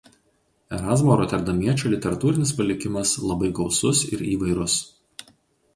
Erazmo 0.77 1.17
Roterdamiečio 1.19 1.91
literatūrinis 1.93 2.55
palikimas 2.61 3.13
labai 3.27 3.53
gausus 3.61 4.03
ir 4.17 4.27
įvairus. 4.35 4.81